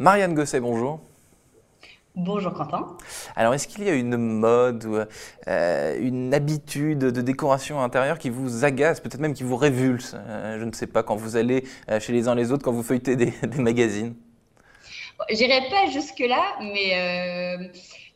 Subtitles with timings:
[0.00, 0.98] Marianne Gosset, bonjour.
[2.16, 2.96] Bonjour Quentin.
[3.36, 4.96] Alors, est-ce qu'il y a une mode ou
[5.46, 10.58] euh, une habitude de décoration intérieure qui vous agace, peut-être même qui vous révulse euh,
[10.58, 12.82] Je ne sais pas, quand vous allez euh, chez les uns les autres, quand vous
[12.82, 14.14] feuilletez des, magazines?
[15.28, 17.70] J'irai pas jusque-là, mais,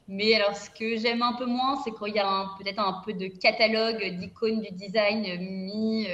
[0.09, 3.03] mais alors ce que j'aime un peu moins, c'est quand il y a peut-être un
[3.05, 6.09] peu de catalogue d'icônes du design mis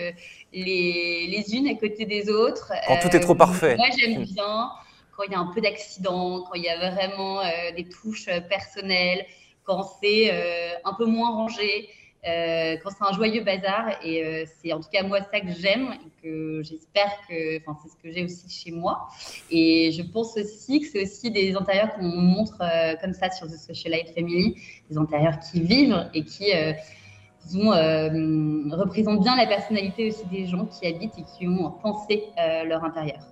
[0.52, 2.72] les, les, unes à côté des autres.
[2.88, 3.76] Quand tout est trop parfait.
[3.76, 4.72] Moi, j'aime bien
[5.20, 8.28] quand il y a un peu d'accident, quand il y a vraiment euh, des touches
[8.28, 9.26] euh, personnelles,
[9.64, 11.90] quand c'est euh, un peu moins rangé,
[12.24, 13.98] quand c'est un joyeux bazar.
[14.04, 17.96] Et c'est en tout cas moi ça que j'aime et que j'espère que, c'est ce
[18.02, 19.08] que j'ai aussi chez moi.
[19.50, 22.58] Et je pense aussi que c'est aussi des intérieurs qu'on montre
[23.00, 24.54] comme ça sur The Socialite Family,
[24.90, 26.52] des intérieurs qui vivent et qui
[28.70, 32.24] représentent bien la personnalité aussi des gens qui habitent et qui ont pensé
[32.66, 33.22] leur intérieur.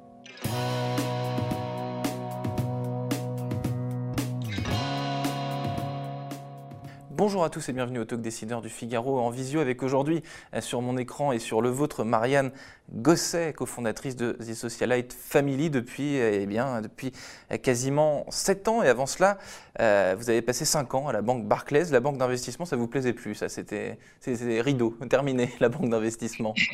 [7.19, 10.23] Bonjour à tous et bienvenue au Talk Décideur du Figaro en visio avec aujourd'hui
[10.55, 12.53] euh, sur mon écran et sur le vôtre Marianne
[12.93, 17.11] Gosset, cofondatrice de The Socialite Family depuis, eh bien, depuis
[17.51, 19.37] euh, quasiment 7 ans et avant cela,
[19.81, 21.91] euh, vous avez passé 5 ans à la banque Barclays.
[21.91, 26.55] La banque d'investissement, ça vous plaisait plus c'était rideau, terminé, la banque d'investissement.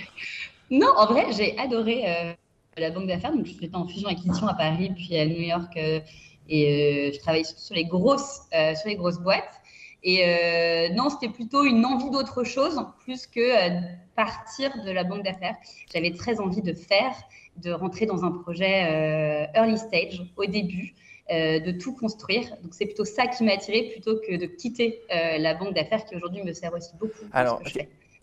[0.71, 2.37] Non, en vrai, j'ai adoré
[2.79, 3.33] la banque d'affaires.
[3.33, 7.75] Donc, j'étais en fusion-acquisition à Paris puis à New York et je travaillais surtout sur
[7.75, 9.61] les grosses, sur les grosses boîtes.
[10.05, 13.81] Et euh, non, c'était plutôt une envie d'autre chose, plus que euh,
[14.15, 15.57] partir de la banque d'affaires.
[15.93, 17.15] J'avais très envie de faire,
[17.57, 20.95] de rentrer dans un projet euh, early stage au début,
[21.31, 22.51] de tout construire.
[22.63, 26.15] Donc c'est plutôt ça qui m'a attiré plutôt que de quitter la banque d'affaires qui
[26.15, 27.25] aujourd'hui me sert aussi beaucoup.
[27.33, 27.63] Alors,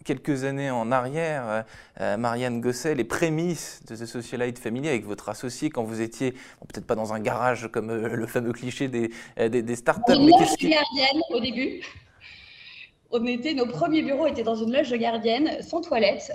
[0.04, 1.62] quelques années en arrière, euh,
[2.02, 6.32] euh, Marianne Gosset, les prémices de The Socialite Family avec votre associé quand vous étiez,
[6.32, 10.14] peut-être pas dans un garage comme euh, le fameux cliché des, des, des startups.
[10.14, 11.82] Une loge gardienne au début.
[13.14, 16.32] On était, nos premiers bureaux étaient dans une loge gardienne sans toilette.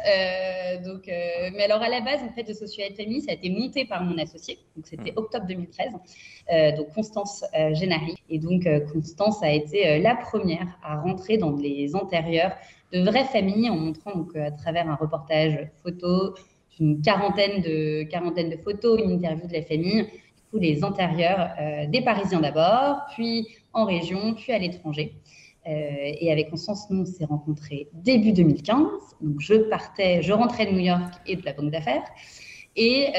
[0.85, 3.87] donc, mais alors à la base, en fait, The Socialite Family, ça a été monté
[3.87, 4.59] par mon associé.
[4.77, 5.17] Donc c'était hmm.
[5.17, 5.93] octobre 2013.
[6.77, 8.17] donc Constance Génari.
[8.29, 12.53] Et donc Constance a été la première à rentrer dans les antérieurs
[12.97, 16.35] de vraies familles en montrant donc, euh, à travers un reportage photo,
[16.81, 21.51] une quarantaine de, quarantaine de photos, une interview de la famille, du coup, les intérieurs
[21.61, 25.15] euh, des Parisiens d'abord, puis en région, puis à l'étranger.
[25.67, 25.71] Euh,
[26.21, 28.87] et avec Constance, nous, on s'est rencontrés début 2015.
[29.21, 32.05] Donc, je partais, je rentrais de New York et de la banque d'affaires.
[32.79, 33.11] Et,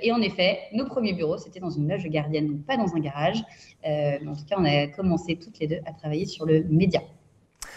[0.00, 3.00] et, en effet, nos premiers bureaux, c'était dans une loge gardienne, donc pas dans un
[3.00, 3.42] garage.
[3.84, 7.02] en tout cas, on a commencé toutes les deux à travailler sur le média.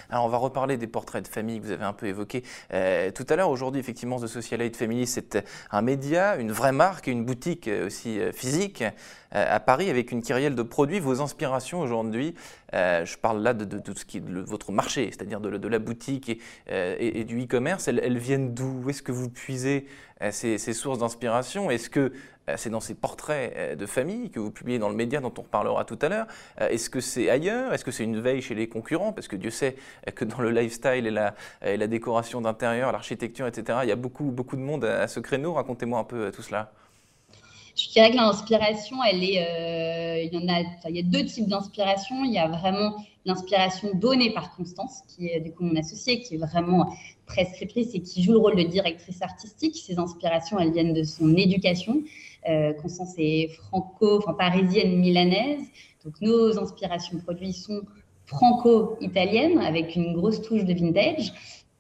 [0.10, 2.44] Alors on va reparler des portraits de famille que vous avez un peu évoqués
[2.74, 3.50] euh, tout à l'heure.
[3.50, 8.20] Aujourd'hui, effectivement, The Socialite Family, c'est un média, une vraie marque, une boutique euh, aussi
[8.20, 8.84] euh, physique
[9.32, 11.02] à Paris avec une kyrielle de produits.
[11.02, 12.36] Vos inspirations aujourd'hui,
[12.72, 16.40] je parle là de, tout ce qui est de votre marché, c'est-à-dire de, la boutique
[16.70, 18.84] et, du e-commerce, elles, viennent d'où?
[18.86, 19.88] Où est-ce que vous puisez
[20.32, 21.70] ces, ces sources d'inspiration?
[21.70, 22.14] Est-ce que
[22.58, 25.42] c'est dans ces portraits euh, de famille que vous publiez dans le média dont on
[25.42, 26.28] reparlera tout à l'heure.
[26.62, 27.74] Euh, est-ce que c'est ailleurs?
[27.74, 29.14] Est-ce que c'est une veille chez les concurrents?
[29.14, 29.76] Parce que Dieu sait
[30.16, 33.96] que dans le lifestyle et la, et la décoration d'intérieur, l'architecture, etc., il y a
[33.96, 35.54] beaucoup, beaucoup de monde à ce créneau.
[35.54, 36.72] Racontez-moi un peu tout cela.
[37.76, 41.48] Je dirais que l'inspiration, elle est, il y en a, il y a deux types
[41.48, 42.24] d'inspiration.
[42.24, 42.96] Il y a vraiment
[43.26, 48.02] l'inspiration donnée par Constance, qui est du coup mon associée, qui est vraiment prescriptrice et
[48.02, 49.76] qui joue le rôle de directrice artistique.
[49.76, 52.04] Ces inspirations, elles viennent de son éducation.
[52.48, 55.64] Euh, Constance est franco, enfin parisienne, milanaise.
[56.04, 57.82] Donc nos inspirations produits sont
[58.26, 61.34] franco-italiennes avec une grosse touche de vintage.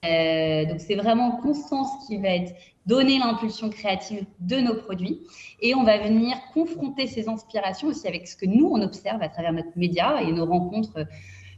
[0.06, 2.54] Euh, donc c'est vraiment Constance qui va être
[2.86, 5.22] donner l'impulsion créative de nos produits
[5.60, 9.30] et on va venir confronter ces inspirations aussi avec ce que nous on observe à
[9.30, 11.06] travers notre média et nos rencontres,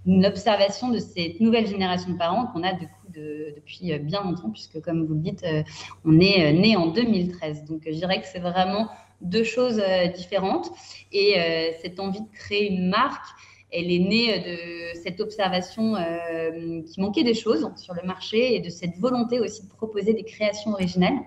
[0.06, 5.06] une observation de cette nouvelle génération de parents qu'on a depuis bien longtemps puisque comme
[5.06, 5.64] vous le dites, euh,
[6.06, 7.66] on est né en 2013.
[7.66, 8.90] Donc je dirais que c'est vraiment
[9.22, 10.70] deux choses euh, différentes
[11.12, 11.36] et
[11.82, 13.26] cette envie de créer une marque
[13.72, 18.60] elle est née de cette observation euh, qui manquait des choses sur le marché et
[18.60, 21.20] de cette volonté aussi de proposer des créations originales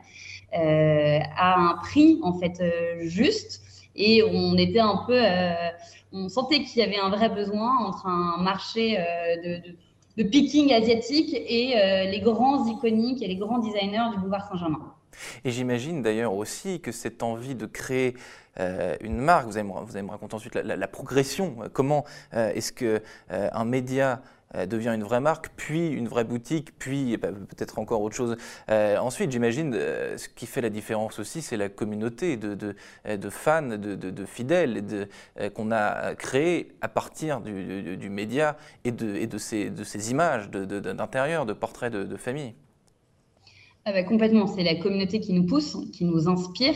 [0.55, 3.63] euh, à un prix en fait euh, juste.
[3.95, 5.21] Et on était un peu,
[6.13, 8.97] on sentait qu'il y avait un vrai besoin entre un marché
[9.45, 9.61] de,
[10.17, 11.75] de, picking asiatique et
[12.09, 14.95] les grands iconiques et les grands designers du boulevard Saint-Germain.
[15.45, 18.17] Et j'imagine d'ailleurs aussi que cette envie de créer
[18.59, 22.05] euh, une marque, vous allez, me, raconter ensuite la, progression, comment
[22.35, 24.23] euh, est-ce qu'un un média
[24.67, 28.37] devient une vraie marque, puis une vraie boutique, puis bah, peut-être encore autre chose.
[28.69, 32.75] ensuite, j'imagine, ce qui fait la différence aussi, c'est la communauté de,
[33.31, 35.09] fans, de, fidèles
[35.55, 41.53] qu'on a créé à partir du, média et de, et de ces images d'intérieur, de,
[41.53, 42.55] portraits de, famille.
[43.91, 46.75] Ah bah, complètement, c'est la communauté qui nous pousse, qui nous inspire.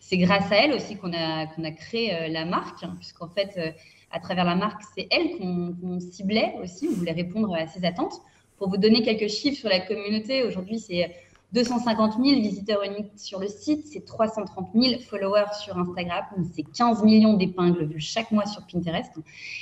[0.00, 3.54] C'est grâce à elle aussi qu'on a, a créé euh, la marque, hein, puisqu'en fait,
[3.56, 3.70] euh,
[4.10, 8.20] à travers la marque, c'est elle qu'on ciblait aussi, on voulait répondre à ses attentes.
[8.58, 11.14] Pour vous donner quelques chiffres sur la communauté, aujourd'hui, c'est
[11.52, 17.04] 250 000 visiteurs uniques sur le site, c'est 330 000 followers sur Instagram, c'est 15
[17.04, 19.12] millions d'épingles vues chaque mois sur Pinterest.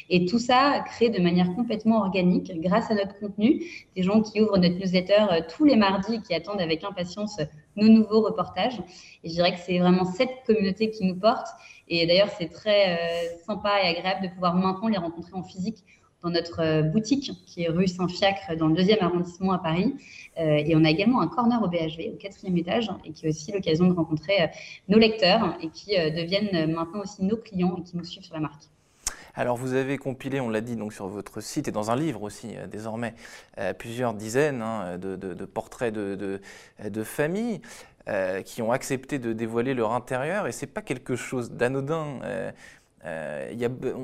[0.09, 3.63] Et tout ça crée de manière complètement organique grâce à notre contenu.
[3.97, 7.39] Des gens qui ouvrent notre newsletter euh, tous les mardis et qui attendent avec impatience
[7.77, 8.81] nos nouveaux reportages.
[9.23, 11.47] Et je dirais que c'est vraiment cette communauté qui nous porte.
[11.89, 15.85] Et d'ailleurs, c'est très euh, sympa et agréable de pouvoir maintenant les rencontrer en physique
[16.25, 19.95] dans notre euh, boutique qui est rue Saint-Fiacre dans le deuxième arrondissement à Paris.
[20.39, 23.29] Euh, et on a également un corner au BHV au quatrième étage et qui est
[23.29, 24.47] aussi l'occasion de rencontrer euh,
[24.89, 28.41] nos lecteurs et qui deviennent maintenant aussi nos clients et qui nous suivent sur la
[28.41, 28.65] marque.
[29.37, 32.23] Alors vous avez compilé, on l'a dit donc sur votre site et dans un livre
[32.23, 33.15] aussi désormais,
[33.79, 36.41] plusieurs dizaines hein, de, portraits de,
[37.03, 37.61] familles
[38.45, 42.21] qui ont accepté de dévoiler leur intérieur et c'est pas quelque chose d'anodin.
[43.07, 43.53] Euh,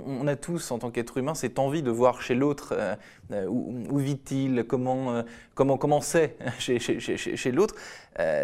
[0.06, 2.94] on a tous, en tant qu'être humain, cette envie de voir chez l'autre euh,
[3.32, 5.24] euh, où, vit-il, comment,
[5.54, 7.74] comment, comment c'est chez, chez, chez, chez l'autre.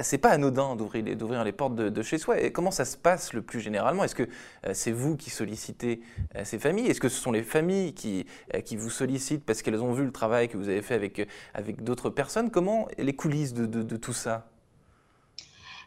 [0.02, 2.40] c'est pas anodin d'ouvrir, d'ouvrir les portes de, chez soi.
[2.40, 4.04] Et comment ça se passe le plus généralement?
[4.04, 4.28] Est-ce que
[4.72, 6.00] c'est vous qui sollicitez
[6.44, 6.86] ces familles?
[6.86, 8.26] Est-ce que ce sont les familles qui,
[8.64, 11.82] qui vous sollicitent parce qu'elles ont vu le travail que vous avez fait avec, avec
[11.82, 12.50] d'autres personnes?
[12.50, 14.48] Comment les coulisses de tout ça?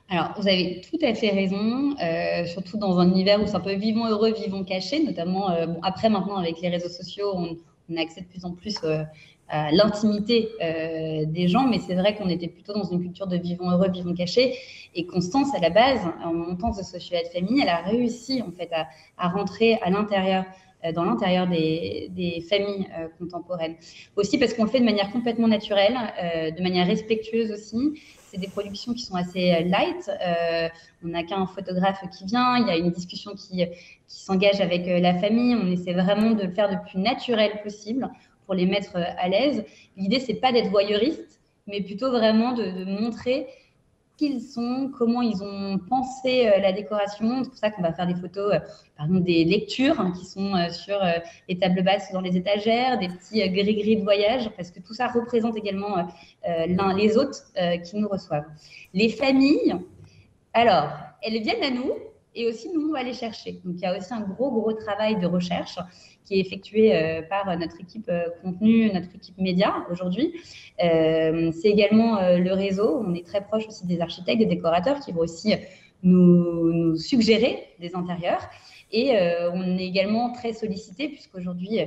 [0.09, 3.59] Alors, vous avez tout à fait raison, euh, surtout dans un univers où c'est un
[3.59, 7.57] peu vivons heureux, vivons cachés, notamment euh, bon, après maintenant avec les réseaux sociaux, on,
[7.91, 9.03] on accède de plus en plus euh,
[9.49, 13.37] à l'intimité euh, des gens, mais c'est vrai qu'on était plutôt dans une culture de
[13.37, 14.55] vivons heureux, vivons cachés.
[14.95, 18.69] Et Constance, à la base, en montant The Social Family, elle a réussi en fait
[18.73, 20.43] à, à rentrer à l'intérieur
[20.85, 23.75] euh, dans l'intérieur des, des, familles euh, contemporaines.
[24.15, 28.37] Aussi parce qu'on le fait de manière complètement naturelle, euh, de manière respectueuse aussi, c'est
[28.37, 30.09] des productions qui sont assez euh, light.
[30.09, 30.69] Euh,
[31.03, 34.87] on n'a qu'un photographe qui vient, il y a une discussion qui, qui s'engage avec
[34.87, 35.55] euh, la famille.
[35.55, 38.09] On essaie vraiment de le faire le plus naturel possible
[38.45, 39.63] pour les mettre à l'aise.
[39.97, 43.47] L'idée, c'est pas d'être voyeuriste, mais plutôt vraiment de, de montrer
[44.19, 47.43] qu'ils sont, comment ils ont pensé euh, la décoration.
[47.43, 48.59] C'est pour ça qu'on va faire des photos, euh,
[48.97, 50.99] par exemple des lectures hein, qui sont euh, sur
[51.47, 55.07] les tables basses dans les étagères, des petits gris-gris de voyage, parce que tout ça
[55.07, 56.07] représente également
[56.45, 57.45] l'un les autres
[57.83, 58.45] qui nous reçoivent.
[58.93, 59.75] Les familles,
[60.53, 60.89] alors,
[61.21, 61.93] elles viennent à nous
[62.35, 63.53] et aussi nous, on va les chercher.
[63.63, 65.77] Donc, il y a aussi un gros, gros travail de recherche
[66.35, 70.33] est effectué euh, par notre équipe euh, contenu, notre équipe média aujourd'hui.
[70.83, 73.03] Euh, c'est également le réseau.
[73.05, 75.53] On est très proche aussi des architectes, des décorateurs qui vont aussi
[76.03, 78.41] nous, nous suggérer des intérieurs.
[78.91, 79.11] Et
[79.53, 81.79] on est également très sollicité puisqu'aujourd'hui,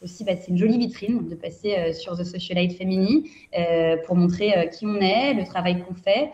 [0.00, 4.56] bah, c'est une jolie vitrine de passer euh, sur The Socialite Femini euh, pour montrer
[4.56, 6.32] euh, qui on est, le travail qu'on fait.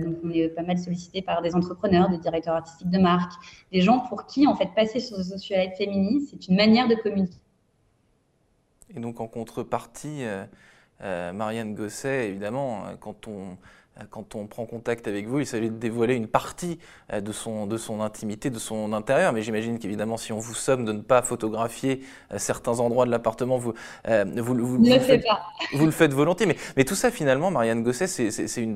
[0.00, 3.32] donc, on est pas mal sollicité par des entrepreneurs, des directeurs artistiques de marque,
[3.72, 6.94] des gens pour qui, en fait, passer sur The Socialite Femini, c'est une manière de
[6.94, 7.38] communiquer.
[8.94, 10.22] Et donc, en contrepartie,
[11.00, 13.56] Marianne Gosset, évidemment, quand on euh,
[14.10, 16.78] quand on prend contact avec vous, il s'agit de dévoiler une partie
[17.12, 19.32] euh, de son, de son intimité, de son intérieur.
[19.32, 22.00] Mais j'imagine qu'évidemment, si on vous somme de ne pas photographier
[22.32, 23.74] euh, certains endroits de l'appartement, vous,
[24.04, 25.24] vous, vous, le faites,
[25.74, 26.46] vous, le faites, volontiers.
[26.46, 28.68] Mais, mais tout ça, finalement, Marianne Gosset, c'est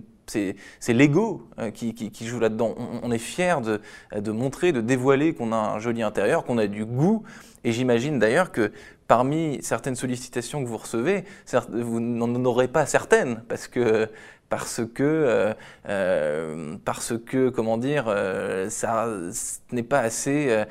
[0.88, 2.74] l'ego qui, qui, joue là-dedans.
[3.02, 6.84] On, est fier de, montrer, de dévoiler qu'on a un joli intérieur, qu'on a du
[6.84, 7.22] goût.
[7.64, 8.72] Et j'imagine d'ailleurs que
[9.06, 11.24] parmi certaines sollicitations que vous recevez,
[11.68, 14.08] vous n'en aurez pas certaines, parce que
[14.52, 15.54] parce que, euh,
[15.88, 19.08] euh, parce que comment dire, euh, ça
[19.70, 20.64] n'est pas assez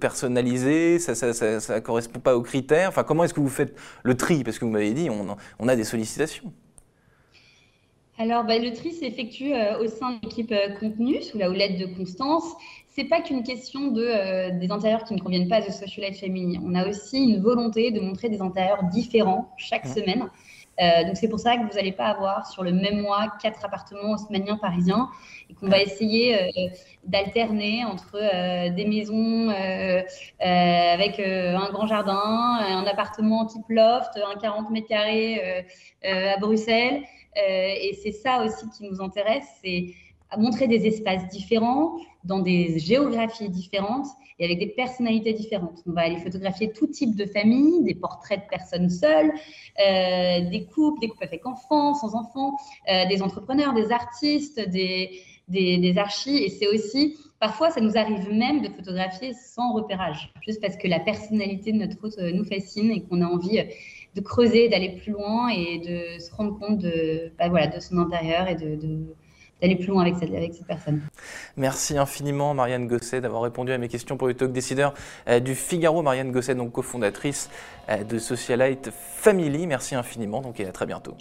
[0.00, 2.88] personnalisé, ça ne correspond pas aux critères.
[2.88, 4.42] Enfin, comment est-ce que vous faites le tri?
[4.42, 6.50] Parce que vous m'avez dit, on, a des sollicitations.
[8.18, 12.52] Alors, bah, le tri s'effectue au sein de l'équipe contenu, sous la houlette de Constance.
[12.90, 16.20] C'est pas qu'une question de, des intérieurs qui ne conviennent pas à The Social Life
[16.20, 16.58] Family.
[16.64, 20.28] On a aussi une volonté de montrer des intérieurs différents chaque semaine.
[20.80, 23.64] Euh, donc c'est pour ça que vous n'allez pas avoir sur le même mois quatre
[23.64, 25.08] appartements haussmanniens parisiens
[25.50, 26.68] et qu'on va essayer euh,
[27.04, 29.48] d'alterner entre euh, des maisons
[30.40, 35.66] avec un grand jardin, un appartement type loft, un 40 mètres carrés
[36.04, 37.02] à Bruxelles.
[37.36, 39.60] et c'est ça aussi qui nous intéresse,
[40.36, 44.06] montrer des espaces différents, dans des géographies différentes
[44.38, 45.82] et avec des personnalités différentes.
[45.86, 50.66] On va aller photographier tout type de famille, des portraits de personnes seules, euh, des
[50.72, 52.56] couples, des couples avec enfants, sans enfants,
[52.90, 56.36] euh, des entrepreneurs, des artistes, des, des, archis.
[56.36, 60.86] Et c'est aussi, parfois, ça nous arrive même de photographier sans repérage, juste parce que
[60.86, 63.60] la personnalité de notre hôte nous fascine et qu'on a envie
[64.14, 67.98] de creuser, d'aller plus loin et de se rendre compte de, bah, voilà, de son
[67.98, 69.16] intérieur et de
[69.60, 71.00] d'aller plus loin avec cette, personne.
[71.56, 74.94] Merci infiniment Marianne Gosset d'avoir répondu à mes questions pour le talk décideur
[75.28, 76.02] euh, du Figaro.
[76.02, 77.50] Marianne Gosset, donc cofondatrice
[77.88, 79.66] euh, de Socialite Family.
[79.66, 81.16] Merci infiniment donc et à très bientôt.